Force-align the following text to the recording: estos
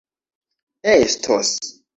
estos 0.89 1.55